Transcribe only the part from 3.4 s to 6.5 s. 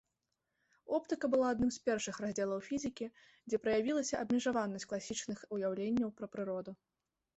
дзе праявілася абмежаванасць класічных уяўленняў пра